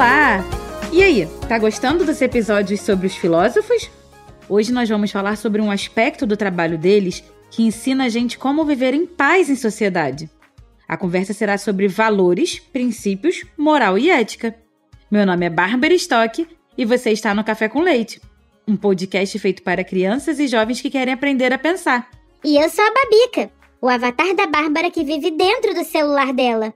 [0.00, 0.42] Olá!
[0.90, 3.90] E aí, tá gostando dos episódios sobre os filósofos?
[4.48, 8.64] Hoje nós vamos falar sobre um aspecto do trabalho deles que ensina a gente como
[8.64, 10.30] viver em paz em sociedade.
[10.88, 14.56] A conversa será sobre valores, princípios, moral e ética.
[15.10, 16.48] Meu nome é Bárbara Stock
[16.78, 18.22] e você está no Café com Leite,
[18.66, 22.08] um podcast feito para crianças e jovens que querem aprender a pensar.
[22.42, 26.72] E eu sou a Babica, o avatar da Bárbara que vive dentro do celular dela.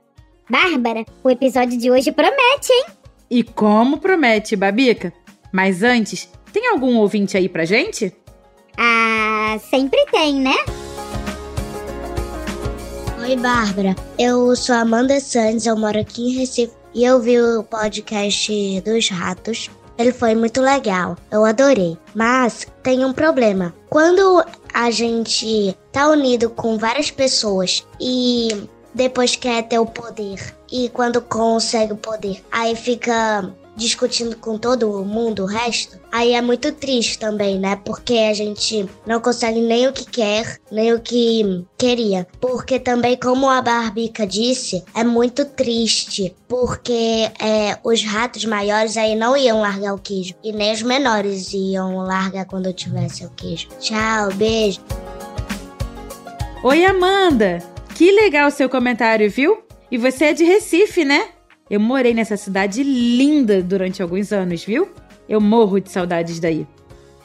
[0.47, 3.04] Bárbara, o episódio de hoje promete, hein?
[3.29, 5.11] E como promete, Babica?
[5.51, 8.13] Mas antes, tem algum ouvinte aí pra gente?
[8.77, 10.55] Ah, sempre tem, né?
[13.21, 13.95] Oi, Bárbara.
[14.19, 19.09] Eu sou Amanda Santos, eu moro aqui em Recife e eu vi o podcast dos
[19.09, 19.69] ratos.
[19.97, 21.97] Ele foi muito legal, eu adorei.
[22.13, 23.73] Mas tem um problema.
[23.89, 28.49] Quando a gente tá unido com várias pessoas e
[28.95, 30.55] depois quer ter o poder.
[30.71, 36.41] E quando consegue o poder, aí fica discutindo com todo mundo o resto, aí é
[36.41, 37.75] muito triste também, né?
[37.83, 42.25] Porque a gente não consegue nem o que quer, nem o que queria.
[42.39, 46.33] Porque também, como a Barbica disse, é muito triste.
[46.47, 50.33] Porque é, os ratos maiores aí não iam largar o queijo.
[50.41, 53.67] E nem os menores iam largar quando eu tivesse o queijo.
[53.79, 54.79] Tchau, beijo.
[56.63, 57.74] Oi, Amanda!
[57.95, 59.59] Que legal o seu comentário, viu?
[59.89, 61.29] E você é de Recife, né?
[61.69, 64.89] Eu morei nessa cidade linda durante alguns anos, viu?
[65.29, 66.67] Eu morro de saudades daí.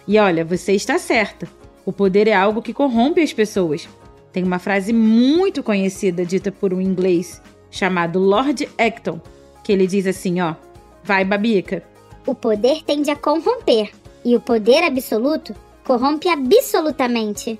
[0.06, 1.48] E olha, você está certa.
[1.84, 3.88] O poder é algo que corrompe as pessoas.
[4.32, 9.20] Tem uma frase muito conhecida dita por um inglês chamado Lord Acton,
[9.64, 10.54] que ele diz assim, ó:
[11.02, 11.82] "Vai, babica.
[12.24, 13.90] O poder tende a corromper,
[14.24, 15.52] e o poder absoluto
[15.84, 17.58] corrompe absolutamente."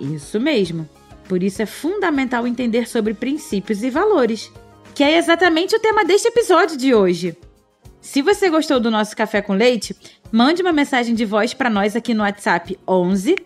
[0.00, 0.88] Isso mesmo.
[1.30, 4.50] Por isso é fundamental entender sobre princípios e valores,
[4.92, 7.36] que é exatamente o tema deste episódio de hoje.
[8.00, 9.94] Se você gostou do nosso café com leite,
[10.32, 13.36] mande uma mensagem de voz para nós aqui no WhatsApp 11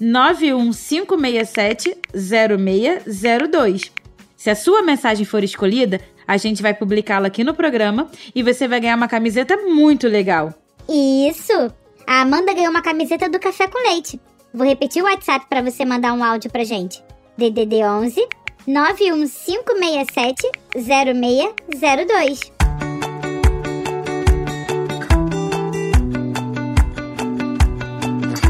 [0.00, 3.92] 91567 0602.
[4.38, 8.66] Se a sua mensagem for escolhida, a gente vai publicá-la aqui no programa e você
[8.66, 10.54] vai ganhar uma camiseta muito legal.
[10.88, 11.70] Isso!
[12.06, 14.18] A Amanda ganhou uma camiseta do Café com Leite.
[14.54, 17.04] Vou repetir o WhatsApp para você mandar um áudio pra gente.
[17.36, 18.28] DDD 11
[18.66, 22.40] 91567 0602.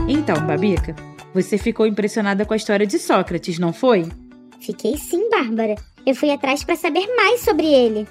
[0.09, 0.95] Então, Babica,
[1.35, 4.07] você ficou impressionada com a história de Sócrates, não foi?
[4.61, 5.75] Fiquei sim, Bárbara.
[6.07, 8.07] Eu fui atrás para saber mais sobre ele.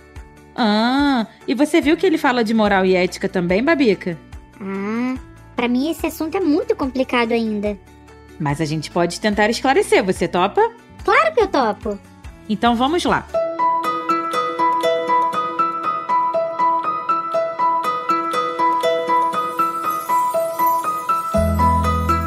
[0.56, 4.18] Ah, e você viu que ele fala de moral e ética também, Babica?
[4.60, 5.16] Ah,
[5.56, 7.78] para mim esse assunto é muito complicado ainda.
[8.40, 10.62] Mas a gente pode tentar esclarecer, você topa?
[11.04, 12.00] Claro que eu topo.
[12.50, 13.26] Então vamos lá.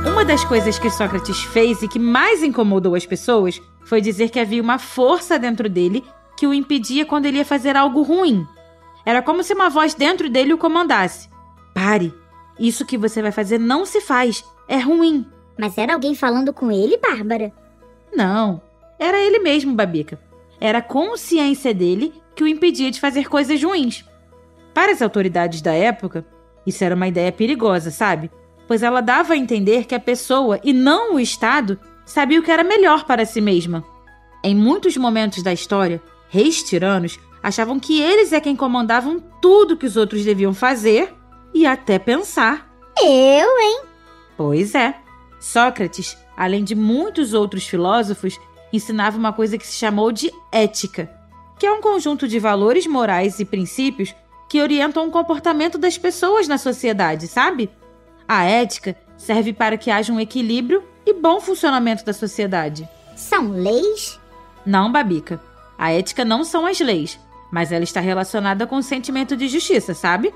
[0.06, 4.40] Uma das coisas que Sócrates fez e que mais incomodou as pessoas foi dizer que
[4.40, 6.04] havia uma força dentro dele
[6.36, 8.46] que o impedia quando ele ia fazer algo ruim.
[9.04, 11.28] Era como se uma voz dentro dele o comandasse:
[11.74, 12.12] Pare!
[12.58, 14.42] Isso que você vai fazer não se faz.
[14.68, 15.26] É ruim.
[15.58, 17.52] Mas era alguém falando com ele, Bárbara?
[18.14, 18.60] Não,
[18.98, 20.18] era ele mesmo, Babica.
[20.60, 24.04] Era a consciência dele que o impedia de fazer coisas ruins.
[24.74, 26.26] Para as autoridades da época,
[26.66, 28.30] isso era uma ideia perigosa, sabe?
[28.66, 32.50] Pois ela dava a entender que a pessoa, e não o Estado, sabia o que
[32.50, 33.84] era melhor para si mesma.
[34.42, 39.86] Em muitos momentos da história, reis tiranos achavam que eles é quem comandavam tudo que
[39.86, 41.14] os outros deviam fazer
[41.54, 42.68] e até pensar.
[43.00, 43.82] Eu, hein?
[44.36, 45.05] Pois é.
[45.46, 48.38] Sócrates, além de muitos outros filósofos,
[48.72, 51.08] ensinava uma coisa que se chamou de ética,
[51.56, 54.14] que é um conjunto de valores morais e princípios
[54.48, 57.70] que orientam o comportamento das pessoas na sociedade, sabe?
[58.26, 62.88] A ética serve para que haja um equilíbrio e bom funcionamento da sociedade.
[63.14, 64.18] São leis?
[64.64, 65.40] Não, Babica.
[65.78, 67.20] A ética não são as leis,
[67.52, 70.34] mas ela está relacionada com o sentimento de justiça, sabe?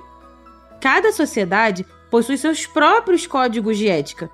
[0.80, 4.30] Cada sociedade possui seus próprios códigos de ética,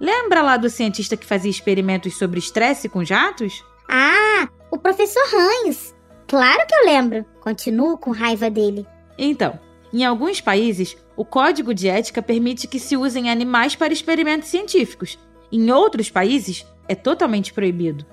[0.00, 3.62] Lembra lá do cientista que fazia experimentos sobre estresse com jatos?
[3.86, 5.94] Ah, o professor Hans.
[6.26, 7.24] Claro que eu lembro.
[7.40, 8.86] Continuo com raiva dele.
[9.18, 9.60] Então,
[9.92, 15.18] em alguns países, o código de ética permite que se usem animais para experimentos científicos.
[15.52, 18.06] Em outros países, é totalmente proibido.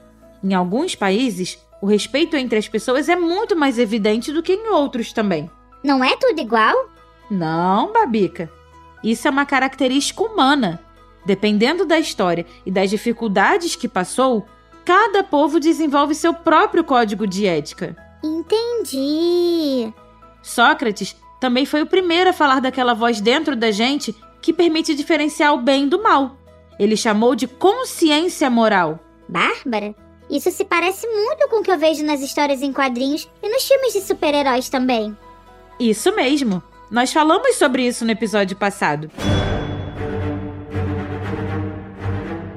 [0.43, 4.67] Em alguns países, o respeito entre as pessoas é muito mais evidente do que em
[4.69, 5.49] outros também.
[5.83, 6.75] Não é tudo igual?
[7.29, 8.51] Não, Babica.
[9.03, 10.81] Isso é uma característica humana.
[11.27, 14.45] Dependendo da história e das dificuldades que passou,
[14.85, 17.97] cada povo desenvolve seu próprio código de ética.
[18.23, 19.93] Entendi.
[20.41, 25.53] Sócrates também foi o primeiro a falar daquela voz dentro da gente que permite diferenciar
[25.53, 26.37] o bem do mal.
[26.79, 28.97] Ele chamou de consciência moral.
[29.27, 29.93] Bárbara,
[30.29, 33.67] isso se parece muito com o que eu vejo nas histórias em quadrinhos e nos
[33.67, 35.15] filmes de super-heróis também.
[35.77, 36.63] Isso mesmo.
[36.89, 39.11] Nós falamos sobre isso no episódio passado.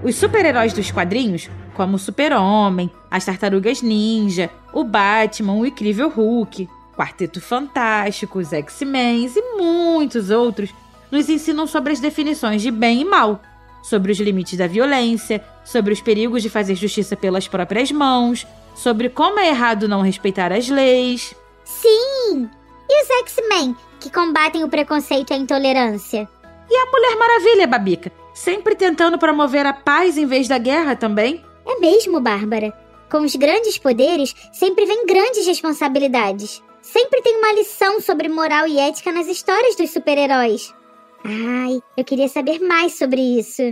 [0.03, 6.67] Os super-heróis dos quadrinhos, como o Super-Homem, as Tartarugas Ninja, o Batman, o Incrível Hulk,
[6.97, 10.71] Quarteto Fantástico, os X-Men e muitos outros,
[11.11, 13.43] nos ensinam sobre as definições de bem e mal,
[13.83, 19.11] sobre os limites da violência, sobre os perigos de fazer justiça pelas próprias mãos, sobre
[19.11, 21.35] como é errado não respeitar as leis.
[21.63, 22.49] Sim!
[22.89, 26.27] E os X-Men, que combatem o preconceito e a intolerância?
[26.71, 31.45] E a Mulher Maravilha, Babica, sempre tentando promover a paz em vez da guerra também?
[31.67, 32.73] É mesmo, Bárbara.
[33.11, 36.63] Com os grandes poderes, sempre vem grandes responsabilidades.
[36.81, 40.75] Sempre tem uma lição sobre moral e ética nas histórias dos super-heróis.
[41.23, 43.63] Ai, eu queria saber mais sobre isso.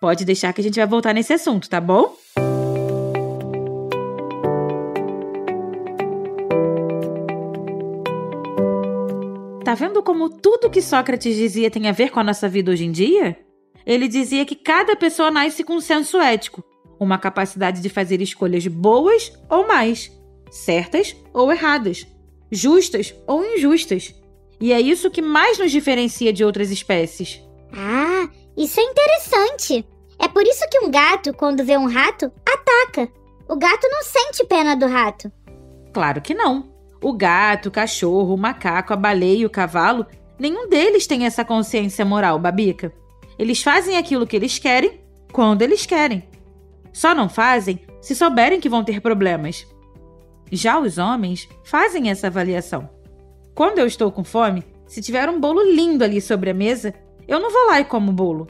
[0.00, 2.16] Pode deixar que a gente vai voltar nesse assunto, tá bom?
[9.62, 12.84] Tá vendo como tudo que Sócrates dizia tem a ver com a nossa vida hoje
[12.86, 13.43] em dia?
[13.86, 16.64] Ele dizia que cada pessoa nasce com um senso ético,
[16.98, 20.10] uma capacidade de fazer escolhas boas ou mais,
[20.50, 22.06] certas ou erradas,
[22.50, 24.14] justas ou injustas.
[24.60, 27.42] E é isso que mais nos diferencia de outras espécies.
[27.72, 29.86] Ah, isso é interessante.
[30.18, 33.08] É por isso que um gato, quando vê um rato, ataca.
[33.48, 35.30] O gato não sente pena do rato.
[35.92, 36.72] Claro que não.
[37.02, 40.06] O gato, o cachorro, o macaco, a baleia e o cavalo,
[40.38, 42.92] nenhum deles tem essa consciência moral, Babica.
[43.38, 45.00] Eles fazem aquilo que eles querem,
[45.32, 46.22] quando eles querem.
[46.92, 49.66] Só não fazem se souberem que vão ter problemas.
[50.52, 52.88] Já os homens fazem essa avaliação.
[53.54, 56.94] Quando eu estou com fome, se tiver um bolo lindo ali sobre a mesa,
[57.26, 58.46] eu não vou lá e como o bolo.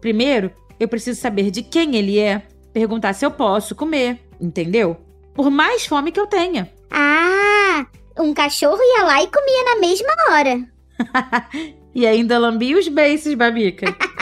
[0.00, 0.50] Primeiro,
[0.80, 2.42] eu preciso saber de quem ele é,
[2.72, 4.96] perguntar se eu posso comer, entendeu?
[5.34, 6.72] Por mais fome que eu tenha.
[6.90, 7.86] Ah,
[8.18, 10.68] um cachorro ia lá e comia na mesma hora.
[11.94, 13.86] e ainda lambia os beiços, Babica.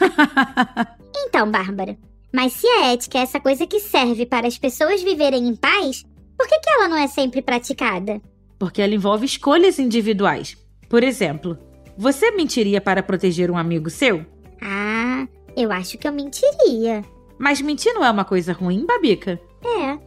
[1.16, 1.96] então, Bárbara,
[2.32, 6.04] mas se a ética é essa coisa que serve para as pessoas viverem em paz,
[6.36, 8.20] por que, que ela não é sempre praticada?
[8.58, 10.56] Porque ela envolve escolhas individuais.
[10.88, 11.58] Por exemplo,
[11.96, 14.24] você mentiria para proteger um amigo seu?
[14.62, 15.26] Ah,
[15.56, 17.02] eu acho que eu mentiria.
[17.38, 19.40] Mas mentir não é uma coisa ruim, Babica?
[19.64, 19.98] É.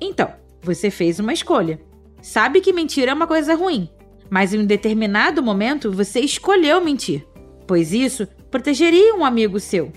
[0.00, 1.80] Então, você fez uma escolha.
[2.20, 3.88] Sabe que mentir é uma coisa ruim,
[4.30, 7.26] mas em um determinado momento você escolheu mentir,
[7.66, 9.90] pois isso protegeria um amigo seu.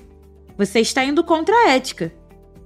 [0.58, 2.14] Você está indo contra a ética.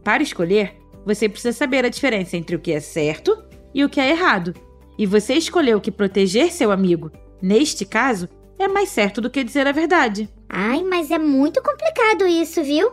[0.03, 3.43] Para escolher, você precisa saber a diferença entre o que é certo
[3.73, 4.53] e o que é errado.
[4.99, 9.65] E você escolheu que proteger seu amigo, neste caso, é mais certo do que dizer
[9.65, 10.29] a verdade.
[10.47, 12.91] Ai, mas é muito complicado isso, viu?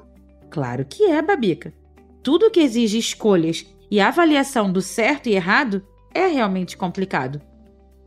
[0.50, 1.74] Claro que é, Babica.
[2.22, 7.42] Tudo que exige escolhas e avaliação do certo e errado é realmente complicado.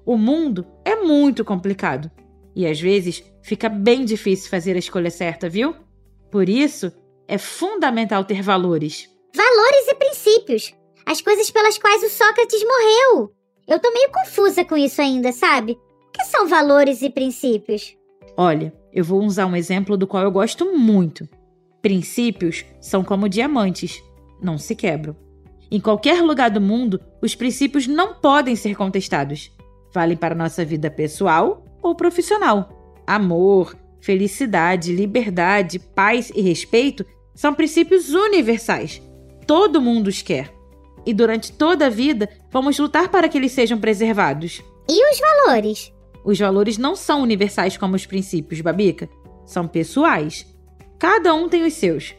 [0.03, 2.09] O mundo é muito complicado
[2.55, 5.75] e às vezes fica bem difícil fazer a escolha certa, viu?
[6.31, 6.91] Por isso,
[7.27, 9.09] é fundamental ter valores.
[9.35, 10.73] Valores e princípios.
[11.05, 13.31] As coisas pelas quais o Sócrates morreu.
[13.67, 15.73] Eu tô meio confusa com isso ainda, sabe?
[15.73, 17.95] O que são valores e princípios?
[18.35, 21.27] Olha, eu vou usar um exemplo do qual eu gosto muito.
[21.81, 24.01] Princípios são como diamantes,
[24.41, 25.15] não se quebram.
[25.71, 29.51] Em qualquer lugar do mundo, os princípios não podem ser contestados.
[29.93, 32.78] Valem para nossa vida pessoal ou profissional.
[33.09, 39.01] Amor, felicidade, liberdade, paz e respeito são princípios universais.
[39.47, 40.53] Todo mundo os quer.
[41.07, 44.61] E durante toda a vida, vamos lutar para que eles sejam preservados.
[44.87, 45.91] E os valores?
[46.23, 49.09] Os valores não são universais como os princípios, Babica.
[49.43, 50.45] São pessoais.
[50.99, 52.13] Cada um tem os seus.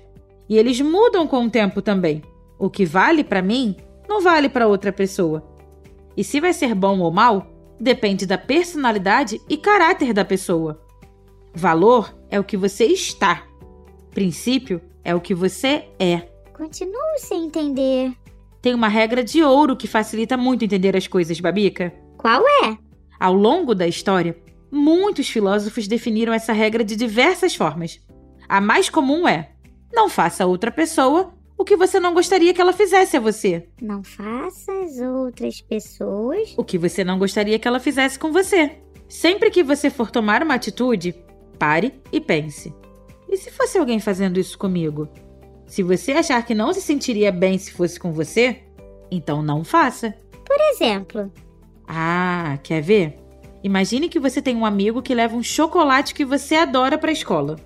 [0.48, 2.20] E eles mudam com o tempo também.
[2.58, 3.76] O que vale para mim
[4.08, 5.48] não vale para outra pessoa.
[6.16, 7.46] E se vai ser bom ou mal,
[7.80, 10.80] depende da personalidade e caráter da pessoa.
[11.54, 13.44] Valor é o que você está.
[14.12, 16.28] Princípio é o que você é.
[16.52, 18.12] Continuo sem entender.
[18.60, 21.92] Tem uma regra de ouro que facilita muito entender as coisas, Babica.
[22.18, 22.76] Qual é?
[23.18, 24.36] Ao longo da história,
[24.70, 27.98] muitos filósofos definiram essa regra de diversas formas.
[28.46, 29.52] A mais comum é:
[29.92, 33.68] não faça a outra pessoa o que você não gostaria que ela fizesse a você.
[33.82, 38.78] Não faça as outras pessoas o que você não gostaria que ela fizesse com você.
[39.06, 41.14] Sempre que você for tomar uma atitude,
[41.58, 42.72] pare e pense:
[43.28, 45.06] e se fosse alguém fazendo isso comigo?
[45.66, 48.60] Se você achar que não se sentiria bem se fosse com você,
[49.10, 50.14] então não faça.
[50.46, 51.30] Por exemplo.
[51.86, 53.18] Ah, quer ver?
[53.62, 57.12] Imagine que você tem um amigo que leva um chocolate que você adora para a
[57.12, 57.56] escola.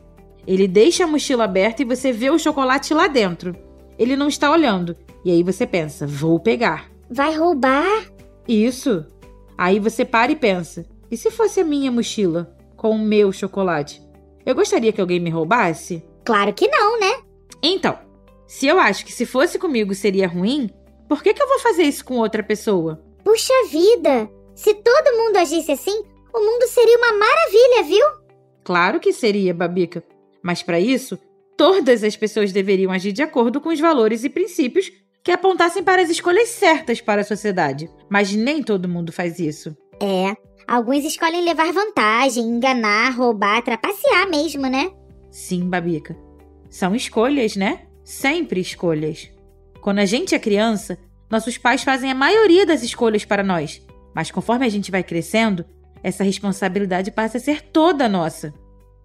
[0.44, 3.54] Ele deixa a mochila aberta e você vê o chocolate lá dentro.
[3.98, 4.96] Ele não está olhando.
[5.24, 6.90] E aí você pensa: vou pegar.
[7.10, 8.06] Vai roubar?
[8.46, 9.06] Isso.
[9.56, 14.02] Aí você para e pensa: e se fosse a minha mochila com o meu chocolate?
[14.44, 16.04] Eu gostaria que alguém me roubasse?
[16.24, 17.22] Claro que não, né?
[17.62, 17.98] Então,
[18.46, 20.70] se eu acho que se fosse comigo seria ruim,
[21.08, 23.02] por que, que eu vou fazer isso com outra pessoa?
[23.22, 24.28] Puxa vida!
[24.54, 28.06] Se todo mundo agisse assim, o mundo seria uma maravilha, viu?
[28.62, 30.04] Claro que seria, Babica.
[30.42, 31.18] Mas para isso,
[31.56, 34.90] todas as pessoas deveriam agir de acordo com os valores e princípios
[35.22, 37.88] que apontassem para as escolhas certas para a sociedade.
[38.10, 39.74] Mas nem todo mundo faz isso.
[40.00, 40.36] É,
[40.68, 44.90] alguns escolhem levar vantagem, enganar, roubar, trapacear mesmo, né?
[45.30, 46.16] Sim, Babica.
[46.68, 47.86] São escolhas, né?
[48.04, 49.30] Sempre escolhas.
[49.80, 50.98] Quando a gente é criança,
[51.30, 53.80] nossos pais fazem a maioria das escolhas para nós.
[54.14, 55.64] Mas conforme a gente vai crescendo,
[56.02, 58.52] essa responsabilidade passa a ser toda nossa.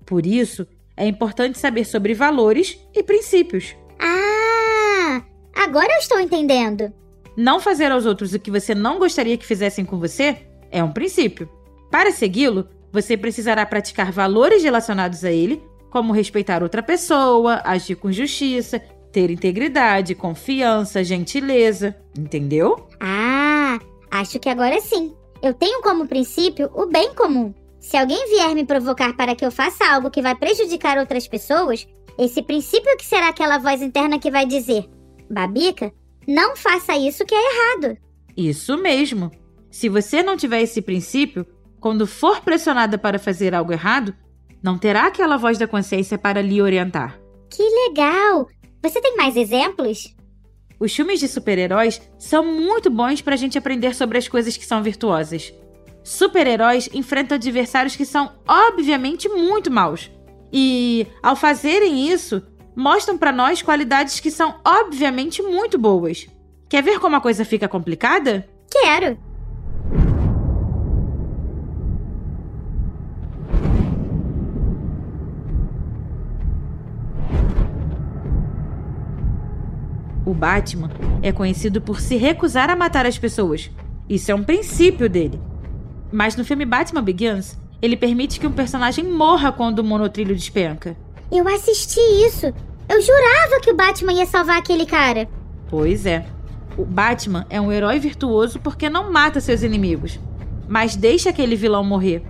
[0.06, 0.68] Por isso,
[1.00, 3.74] é importante saber sobre valores e princípios.
[3.98, 5.24] Ah!
[5.56, 6.94] Agora eu estou entendendo.
[7.38, 10.38] Não fazer aos outros o que você não gostaria que fizessem com você
[10.70, 11.50] é um princípio.
[11.89, 18.12] Para segui-lo, você precisará praticar valores relacionados a ele, como respeitar outra pessoa, agir com
[18.12, 18.79] justiça,
[19.10, 21.96] ter integridade, confiança, gentileza.
[22.18, 22.89] Entendeu?
[23.00, 23.79] Ah,
[24.12, 25.15] acho que agora sim.
[25.41, 27.53] Eu tenho como princípio o bem comum.
[27.79, 31.88] Se alguém vier me provocar para que eu faça algo que vai prejudicar outras pessoas,
[32.17, 34.86] esse princípio que será aquela voz interna que vai dizer:
[35.29, 35.91] Babica,
[36.27, 37.98] não faça isso que é errado.
[38.36, 39.31] Isso mesmo.
[39.71, 41.45] Se você não tiver esse princípio,
[41.79, 44.13] quando for pressionada para fazer algo errado,
[44.62, 47.19] não terá aquela voz da consciência para lhe orientar.
[47.50, 48.48] Que legal!
[48.83, 50.15] Você tem mais exemplos?
[50.79, 54.65] Os filmes de super-heróis são muito bons para a gente aprender sobre as coisas que
[54.65, 55.53] são virtuosas.
[56.03, 60.10] Super-heróis enfrentam adversários que são obviamente muito maus.
[60.51, 62.41] E, ao fazerem isso,
[62.75, 66.27] mostram para nós qualidades que são obviamente muito boas.
[66.68, 68.48] Quer ver como a coisa fica complicada?
[68.72, 69.18] Quero!
[80.25, 80.91] O Batman
[81.24, 83.72] é conhecido por se recusar a matar as pessoas.
[84.08, 85.49] Isso é um princípio dele.
[86.12, 90.98] Mas no filme Batman Begins, ele permite que um personagem morra quando o monotrilho despenca.
[91.32, 92.48] Eu assisti isso.
[92.88, 95.30] Eu jurava que o Batman ia salvar aquele cara.
[95.70, 96.25] Pois é.
[96.75, 100.20] O Batman é um herói virtuoso porque não mata seus inimigos,
[100.68, 102.24] mas deixa aquele vilão morrer.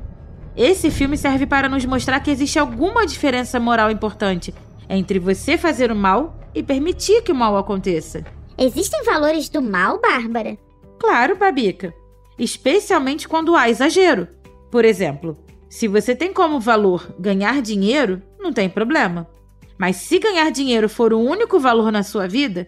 [0.57, 4.53] Esse filme serve para nos mostrar que existe alguma diferença moral importante
[4.89, 8.25] entre você fazer o mal e permitir que o mal aconteça.
[8.57, 10.57] Existem valores do mal, Bárbara?
[10.97, 11.93] Claro, Babica
[12.39, 14.27] especialmente quando há exagero.
[14.71, 15.37] Por exemplo,
[15.69, 19.27] se você tem como valor ganhar dinheiro, não tem problema.
[19.77, 22.67] Mas se ganhar dinheiro for o único valor na sua vida,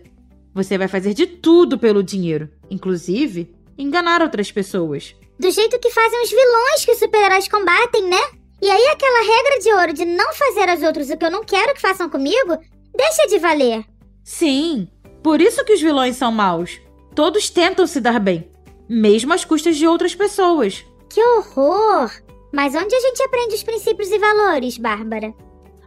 [0.54, 5.16] você vai fazer de tudo pelo dinheiro, inclusive enganar outras pessoas.
[5.40, 8.22] Do jeito que fazem os vilões que os super-heróis combatem, né?
[8.62, 11.44] E aí aquela regra de ouro de não fazer aos outros o que eu não
[11.44, 12.58] quero que façam comigo,
[12.96, 13.84] deixa de valer.
[14.24, 14.88] Sim,
[15.24, 16.80] por isso que os vilões são maus.
[17.16, 18.51] Todos tentam se dar bem,
[18.92, 20.86] mesmo às custas de outras pessoas.
[21.10, 22.12] Que horror!
[22.52, 25.34] Mas onde a gente aprende os princípios e valores, Bárbara?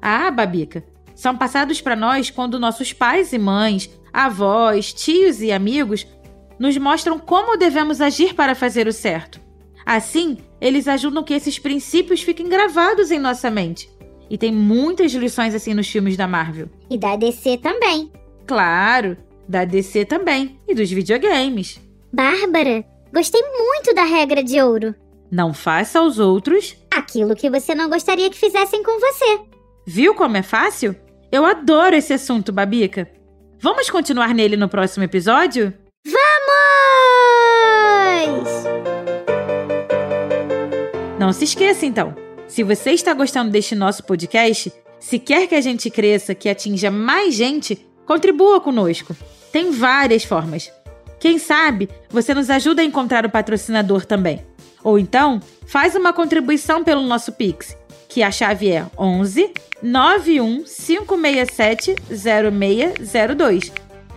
[0.00, 0.82] Ah, Babica,
[1.14, 6.06] são passados para nós quando nossos pais e mães, avós, tios e amigos
[6.58, 9.38] nos mostram como devemos agir para fazer o certo.
[9.84, 13.90] Assim, eles ajudam que esses princípios fiquem gravados em nossa mente.
[14.30, 16.70] E tem muitas lições assim nos filmes da Marvel.
[16.88, 18.10] E da DC também.
[18.46, 20.58] Claro, da DC também.
[20.66, 21.78] E dos videogames.
[22.10, 22.84] Bárbara,
[23.14, 24.92] Gostei muito da regra de ouro.
[25.30, 29.40] Não faça aos outros aquilo que você não gostaria que fizessem com você.
[29.86, 30.96] Viu como é fácil?
[31.30, 33.08] Eu adoro esse assunto, Babica.
[33.60, 35.72] Vamos continuar nele no próximo episódio?
[36.04, 36.24] Vamos!
[41.16, 42.16] Não se esqueça então.
[42.48, 46.90] Se você está gostando deste nosso podcast, se quer que a gente cresça, que atinja
[46.90, 49.14] mais gente, contribua conosco.
[49.52, 50.68] Tem várias formas.
[51.24, 54.44] Quem sabe você nos ajuda a encontrar o patrocinador também.
[54.82, 57.74] Ou então, faz uma contribuição pelo nosso Pix,
[58.10, 59.50] que a chave é 11
[59.82, 63.72] 91 567 0602.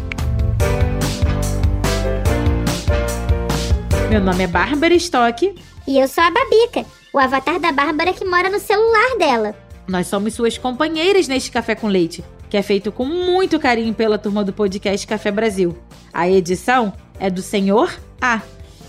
[4.11, 5.55] Meu nome é Bárbara Stock.
[5.87, 9.55] E eu sou a Babica, o avatar da Bárbara que mora no celular dela.
[9.87, 14.17] Nós somos suas companheiras neste Café com Leite, que é feito com muito carinho pela
[14.17, 15.77] turma do podcast Café Brasil.
[16.11, 18.41] A edição é do Senhor A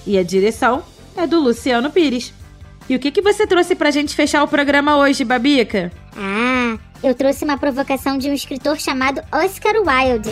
[0.07, 0.83] e a direção
[1.17, 2.33] é do Luciano Pires.
[2.89, 5.93] E o que, que você trouxe pra gente fechar o programa hoje, Babica?
[6.17, 10.31] Ah, eu trouxe uma provocação de um escritor chamado Oscar Wilde.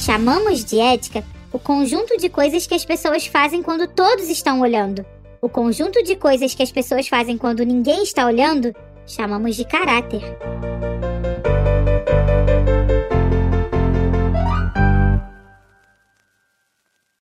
[0.00, 1.22] Chamamos de ética
[1.52, 5.04] o conjunto de coisas que as pessoas fazem quando todos estão olhando.
[5.42, 8.74] O conjunto de coisas que as pessoas fazem quando ninguém está olhando,
[9.10, 10.22] chamamos de caráter.